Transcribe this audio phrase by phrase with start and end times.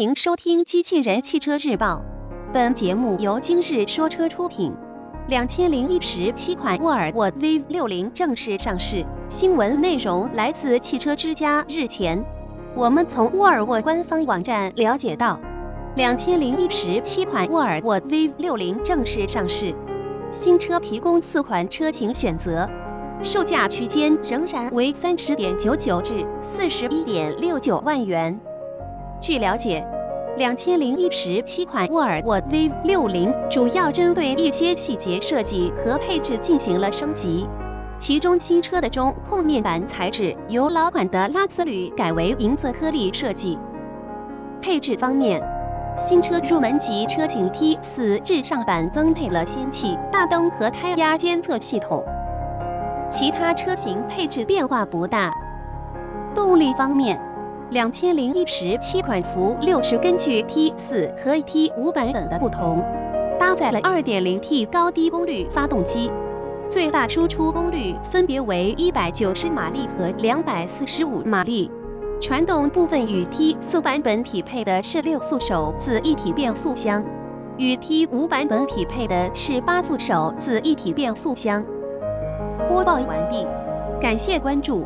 [0.00, 2.02] 迎收听《机器人汽车日报》，
[2.54, 4.72] 本节目由今日说车出品。
[5.28, 9.04] 两千零一十七款沃尔沃 V 六零正式上市。
[9.28, 11.62] 新闻内容来自汽车之家。
[11.68, 12.18] 日前，
[12.74, 15.38] 我们从沃尔沃官方网站了解到，
[15.96, 19.74] 两千零一十七款沃尔沃 V 六零正式上市。
[20.30, 22.66] 新车提供四款车型选择，
[23.22, 28.40] 售价区间仍然为三十点九九至四十一点六九万元。
[29.20, 29.86] 据了解，
[30.38, 37.46] 两千零一十七款沃尔沃 V 六零主要针对一些细节设计和配置进行了升级，
[37.98, 43.58] 其中新车的中控面板材质由老款的拉丝铝改为银色颗粒设计。
[44.62, 45.42] 配置方面，
[45.98, 52.02] 新车入门级车型 T 四至上版增配了氙气大灯和胎压监测系统，
[53.10, 55.30] 其他车型配置变化不大。
[56.34, 57.20] 动力方面，
[57.70, 62.82] 两千零一十七款福六是根据 T 四和 T 五版本的不同，
[63.38, 66.10] 搭载了二点零 T 高低功率发动机，
[66.68, 71.70] 最大输出功率分别为一百九十马力和两百四十五马力。
[72.20, 77.04] 传动部分与 T 四版本匹配的是六速手自一体变速箱，
[77.56, 81.64] 与 T 五版本匹配的是八速手自一体变速箱。
[82.68, 83.46] 播报完毕，
[84.00, 84.78] 感谢关注。